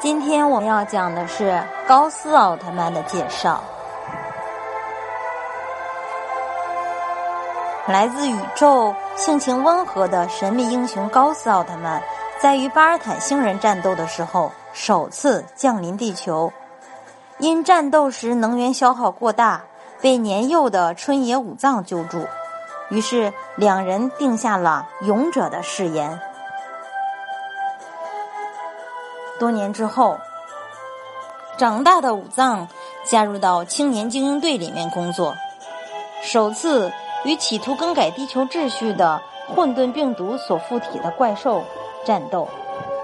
[0.00, 3.60] 今天我们要讲的是高斯奥特曼的介绍。
[7.88, 12.00] 来自宇宙、性情温和的神秘英雄高斯奥特曼，
[12.38, 16.52] 在与巴尔坦星人战斗的时候首次降临地球。
[17.38, 19.62] 因战斗时能源消耗过大，
[20.00, 22.24] 被年幼的春野武藏救助，
[22.88, 26.20] 于是两人定下了勇者的誓言。
[29.38, 30.18] 多年之后，
[31.56, 32.68] 长大的武藏
[33.04, 35.36] 加入到青年精英队里面工作，
[36.22, 36.92] 首次
[37.24, 39.20] 与企图更改地球秩序的
[39.54, 41.62] 混沌病毒所附体的怪兽
[42.04, 42.48] 战斗，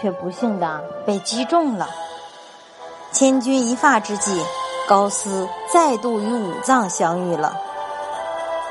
[0.00, 1.88] 却不幸的被击中了。
[3.12, 4.40] 千钧一发之际，
[4.88, 7.56] 高斯再度与武藏相遇了。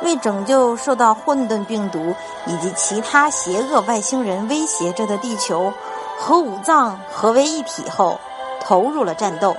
[0.02, 5.74] 为拯救受到混沌病毒以及其他邪恶外星人威胁着的地球。
[6.20, 8.20] 和五脏合为一体后，
[8.60, 9.56] 投入了战斗。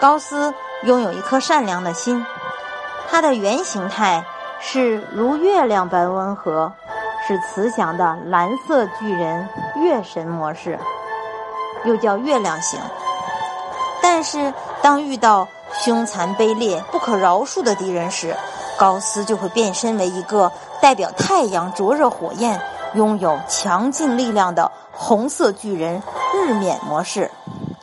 [0.00, 2.24] 高斯拥有一颗善良的心，
[3.10, 4.24] 他的原形态
[4.60, 6.72] 是如月亮般温和，
[7.26, 10.78] 是慈祥的蓝色巨人月神模式，
[11.84, 12.78] 又叫月亮型。
[14.00, 18.36] 但是，当遇到凶残卑劣、不可饶恕的敌人时，
[18.78, 22.60] 高斯就会变身为一个代表太阳灼热火焰。
[22.94, 26.02] 拥有强劲力量的红色巨人
[26.34, 27.30] 日冕模式，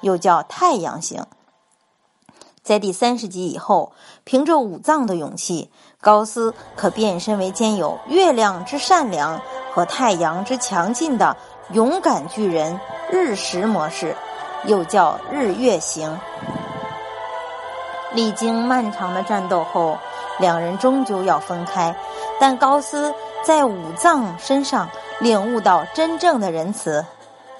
[0.01, 1.25] 又叫太阳型。
[2.63, 3.91] 在第三十集以后，
[4.23, 9.41] 凭着五脏的勇气，高斯可变身为兼有月亮之善良
[9.73, 11.35] 和太阳之强劲的
[11.71, 14.15] 勇敢巨人日食模式，
[14.65, 16.19] 又叫日月型。
[18.13, 19.97] 历经漫长的战斗后，
[20.39, 21.95] 两人终究要分开，
[22.39, 24.89] 但高斯在五脏身上。
[25.19, 27.05] 领悟到真正的仁慈，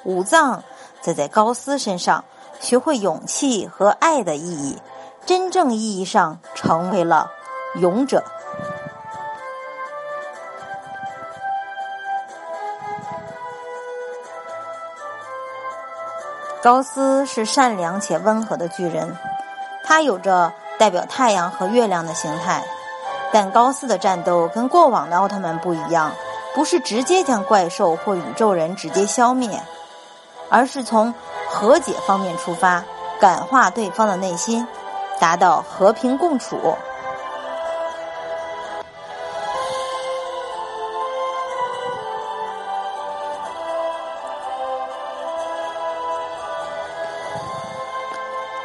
[0.03, 0.63] 五藏
[0.99, 2.25] 则在高斯身上
[2.59, 4.81] 学会勇气和爱的意义，
[5.27, 7.30] 真正意义上成为了
[7.75, 8.23] 勇者。
[16.64, 19.15] 高斯是善良且温和的巨人，
[19.83, 22.64] 他有着代表太阳和月亮的形态，
[23.31, 26.11] 但高斯的战斗跟过往的奥特曼不一样。
[26.53, 29.64] 不是直接将怪兽或宇宙人直接消灭，
[30.49, 31.14] 而是从
[31.47, 32.83] 和解方面出发，
[33.21, 34.67] 感化对方的内心，
[35.17, 36.75] 达到和平共处。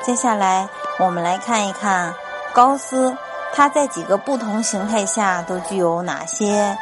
[0.03, 0.69] 接下来，
[0.99, 2.13] 我们来看一看
[2.53, 3.17] 高斯，
[3.55, 6.77] 他在几个不同形态下都具有哪些。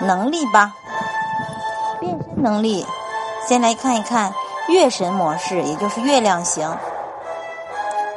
[0.00, 0.72] 能力吧，
[1.98, 2.86] 变身能力。
[3.46, 4.32] 先来看一看
[4.68, 6.72] 月神模式，也就是月亮型。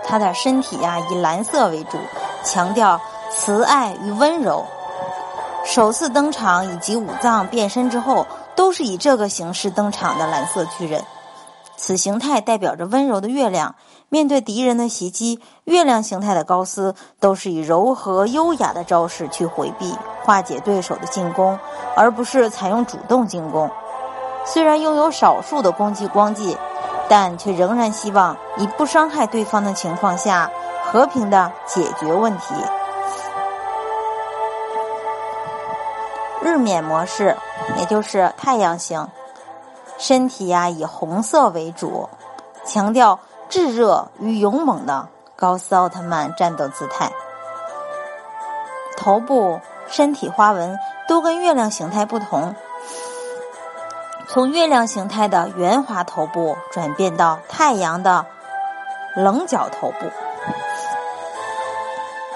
[0.03, 1.97] 他的身体呀以蓝色为主，
[2.43, 2.99] 强调
[3.31, 4.63] 慈爱与温柔。
[5.63, 11.03] 首次登场以及五藏变身之后，都是以这个形式登场的蓝色巨人。
[11.81, 13.73] 此形态代表着温柔的月亮。
[14.07, 21.57] 面对敌人的袭击，月亮形态的高斯都是以柔和优雅的招式去回避、化解对手的进攻，
[21.95, 23.67] 而不是采用主动进攻。
[24.45, 26.55] 虽然拥有少数的攻击光技，
[27.09, 30.51] 但却仍然希望以不伤害对方的情况下
[30.85, 32.53] 和平的解决问题。
[36.43, 37.35] 日冕模式，
[37.79, 39.07] 也就是太阳型，
[40.01, 42.09] 身体呀以红色为主，
[42.65, 43.19] 强调。
[43.51, 47.11] 炙热与勇猛的高斯奥特曼战斗姿态，
[48.95, 52.55] 头部、身体花纹都跟月亮形态不同。
[54.29, 58.25] 从月亮形态的圆滑头部转变到太阳的
[59.17, 60.05] 棱角头部，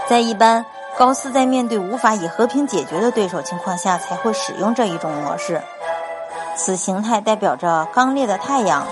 [0.10, 0.66] 在一般
[0.98, 5.62] 高斯在面对无法以和平解决的对手情况下才会使用这一种模式。
[6.56, 8.86] 此形态代表着刚烈的太阳。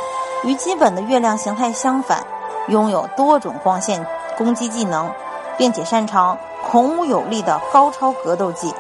[0.44, 2.22] 与基本的月亮形态相反，
[2.68, 4.06] 拥有多种光线
[4.38, 5.10] 攻击技能，
[5.58, 6.38] 并且擅长
[6.70, 8.74] 孔武有力的高超格斗技。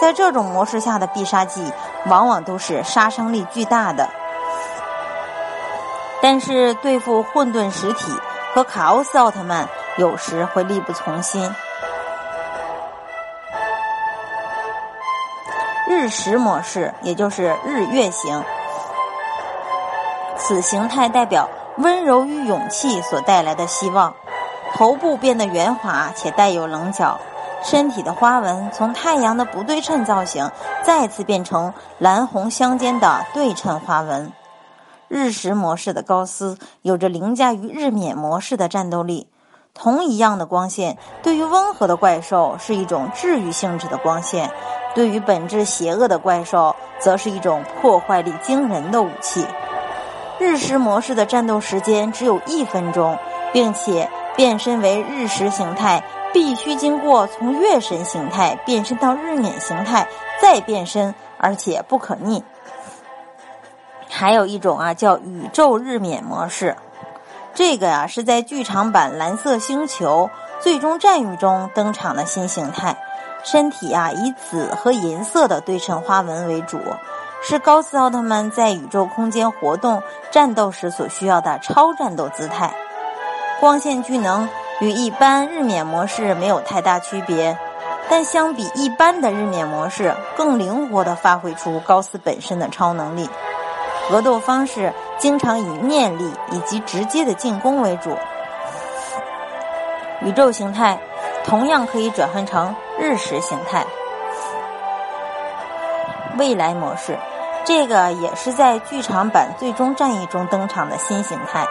[0.00, 1.72] 在这种模式下的必杀技，
[2.06, 4.08] 往往都是杀伤力巨大的。
[6.20, 8.12] 但是对付混沌实体
[8.52, 11.54] 和卡奥斯奥特曼，有时会力不从心。
[16.04, 18.44] 日食模式，也就是日月型。
[20.36, 21.48] 此形态代表
[21.78, 24.12] 温柔与勇气所带来的希望，
[24.74, 27.18] 头部变得圆滑且带有棱角，
[27.62, 30.50] 身体的花纹从太阳的不对称造型
[30.82, 34.30] 再次变成蓝红相间的对称花纹。
[35.08, 39.30] 日食模式的高斯有着凌驾于日冕模式的战斗力。
[39.72, 44.52] 同一样的光线，对于温和的怪兽是一种治愈性质的光线，
[44.94, 49.46] 对于本质邪恶的怪兽，则是一种破坏力惊人的武器。
[50.38, 53.18] 日食模式的战斗时间只有一分钟，
[53.52, 56.02] 并且变身为日食形态
[56.32, 60.06] 必须经过从月神形态变身到日冕形态
[60.40, 62.42] 再变身，而且不可逆。
[64.08, 66.76] 还有一种啊，叫宇宙日冕模式。
[67.52, 70.28] 这个呀，是在剧场版《蓝色星球：
[70.60, 72.96] 最终战役》中登场的新形态，
[73.44, 76.80] 身体啊以紫和银色的对称花纹为主，
[77.42, 82.74] 是高斯奥特曼在宇宙空间活动战斗时所需要的超战斗姿态。
[83.60, 84.48] 光线聚能
[84.80, 87.56] 与一般日冕模式没有太大区别，
[88.08, 93.28] 但相比一般的日冕模式，更灵活地发挥出高斯本身的超能力。
[94.10, 98.16] 格斗方式经常以念力以及直接的进攻为主。
[100.22, 100.98] 宇宙形态
[101.44, 103.84] 同样可以转换成日食形态。
[106.36, 107.18] 未来模式，
[107.64, 111.66] 这个也是在剧场版最终战役中登场的新形态。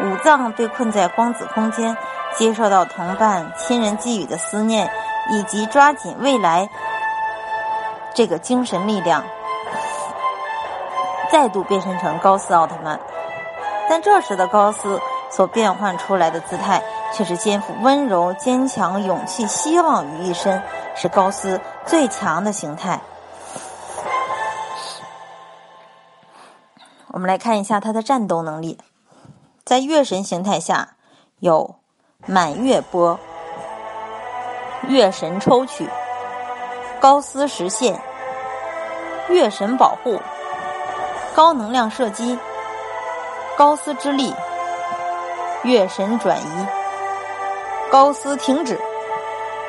[0.00, 1.96] 五藏被困在光子空间，
[2.34, 4.90] 接受到同伴、亲人寄予的思念，
[5.30, 6.68] 以及抓紧未来
[8.12, 9.22] 这个精神力量。
[11.30, 12.98] 再度变身成高斯奥特曼，
[13.88, 15.00] 但这时的高斯
[15.30, 16.82] 所变换出来的姿态
[17.14, 20.60] 却是肩负温柔、坚强、勇气、希望于一身，
[20.96, 23.00] 是高斯最强的形态。
[27.08, 28.78] 我们来看一下他的战斗能力，
[29.64, 30.96] 在月神形态下
[31.38, 31.76] 有
[32.26, 33.18] 满月波、
[34.88, 35.88] 月神抽取、
[37.00, 38.02] 高斯实现、
[39.28, 40.20] 月神保护。
[41.36, 42.38] 高能量射击，
[43.56, 44.32] 高斯之力，
[45.64, 46.66] 月神转移，
[47.94, 48.76] 高斯停止，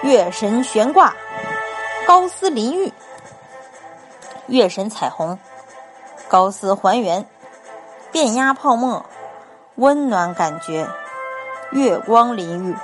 [0.01, 1.13] 月神悬挂，
[2.07, 2.91] 高斯淋浴，
[4.47, 5.37] 月神彩虹，
[6.27, 7.23] 高斯还原，
[8.11, 9.05] 变压泡沫，
[9.75, 10.87] 温暖感觉，
[11.69, 12.75] 月光淋浴，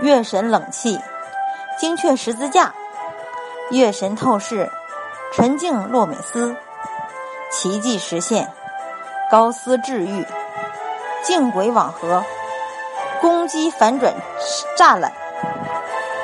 [0.00, 1.00] 月神冷气，
[1.78, 2.74] 精确十字架，
[3.70, 4.70] 月神透视，
[5.32, 6.54] 纯净洛美斯。
[7.50, 8.52] 奇迹实现，
[9.30, 10.26] 高斯治愈，
[11.22, 12.22] 镜轨网合，
[13.22, 14.12] 攻击反转
[14.76, 15.12] 栅栏，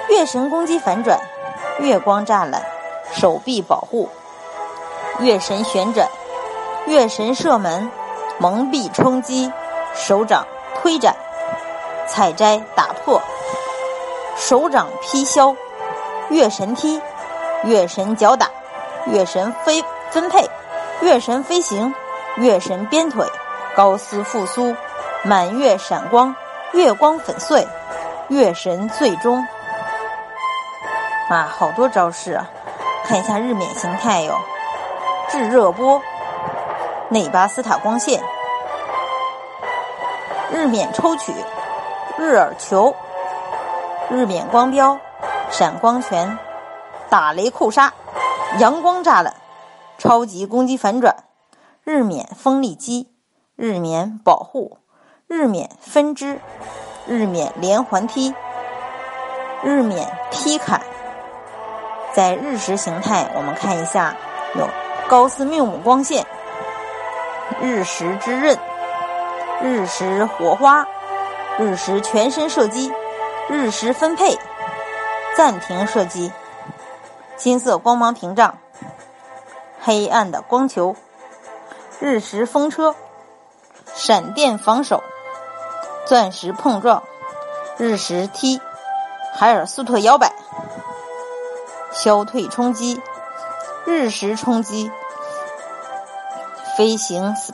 [0.08, 1.16] 月神攻击反转，
[1.78, 2.60] 月光栅栏，
[3.12, 4.08] 手臂保护，
[5.20, 6.08] 月神旋转，
[6.86, 7.88] 月神射门，
[8.38, 9.50] 蒙蔽冲击，
[9.94, 10.44] 手掌
[10.82, 11.14] 推斩，
[12.08, 13.22] 采摘打破，
[14.36, 15.54] 手掌劈削，
[16.30, 17.00] 月神踢，
[17.62, 18.50] 月神脚打，
[19.06, 20.50] 月神飞分配。
[21.00, 21.94] 月神飞行，
[22.38, 23.24] 月神鞭腿，
[23.76, 24.74] 高斯复苏，
[25.22, 26.34] 满月闪光，
[26.72, 27.66] 月光粉碎，
[28.28, 29.46] 月神最终。
[31.28, 32.48] 啊，好多招式啊！
[33.04, 34.38] 看一下日冕形态哟，
[35.28, 36.00] 炙热波，
[37.08, 38.22] 内巴斯塔光线，
[40.52, 41.32] 日冕抽取，
[42.18, 42.94] 日耳球，
[44.10, 44.98] 日冕光标，
[45.50, 46.38] 闪光拳，
[47.08, 47.92] 打雷扣杀，
[48.58, 49.34] 阳光栅栏。
[49.98, 51.24] 超级攻击反转，
[51.82, 53.12] 日冕锋利击，
[53.56, 54.78] 日冕保护，
[55.28, 56.40] 日冕分支，
[57.06, 58.34] 日冕连环踢，
[59.62, 60.80] 日冕劈砍。
[62.14, 64.16] 在日食形态，我们看一下，
[64.56, 64.66] 有
[65.06, 66.26] 高斯缪姆光线，
[67.60, 68.58] 日食之刃，
[69.62, 70.88] 日食火花，
[71.58, 72.90] 日食全身射击，
[73.50, 74.38] 日食分配，
[75.36, 76.32] 暂停射击，
[77.36, 78.56] 金色光芒屏障。
[79.78, 80.96] 黑暗的光球，
[82.00, 82.94] 日食风车，
[83.94, 85.02] 闪电防守，
[86.08, 87.02] 钻石碰撞，
[87.76, 88.62] 日食踢，
[89.34, 90.32] 海尔苏特摇摆，
[91.92, 93.02] 消退冲击，
[93.84, 94.90] 日食冲击，
[96.78, 97.52] 飞行斯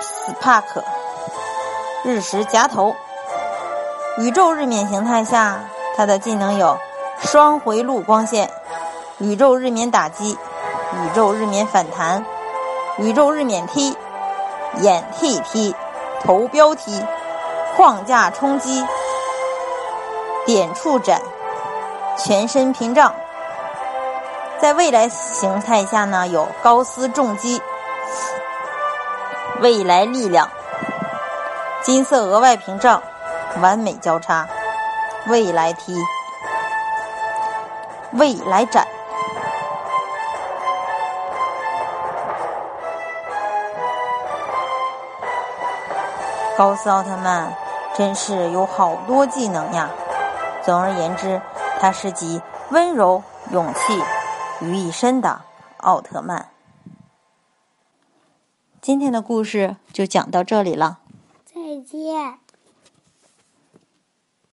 [0.00, 0.82] 斯帕克，
[2.02, 2.96] 日食夹头，
[4.16, 5.60] 宇宙日冕形态下，
[5.94, 6.78] 它的技能有
[7.18, 8.50] 双回路光线，
[9.18, 10.38] 宇宙日冕打击。
[10.94, 12.22] 宇宙日冕反弹，
[12.98, 13.96] 宇宙日冕踢，
[14.80, 15.74] 掩替踢，
[16.22, 17.02] 头标踢，
[17.76, 18.86] 框架冲击，
[20.44, 21.20] 点触斩，
[22.18, 23.14] 全身屏障。
[24.60, 27.60] 在未来形态下呢，有高斯重击，
[29.60, 30.48] 未来力量，
[31.80, 33.02] 金色额外屏障，
[33.60, 34.46] 完美交叉，
[35.26, 35.96] 未来踢，
[38.12, 38.86] 未来斩。
[46.54, 47.52] 高斯奥特曼
[47.94, 49.90] 真是有好多技能呀！
[50.64, 51.40] 总而言之，
[51.78, 54.00] 他是集温柔、勇气
[54.60, 55.42] 于一身的
[55.78, 56.48] 奥特曼。
[58.80, 61.00] 今天的故事就讲到这里了，
[61.44, 62.38] 再见。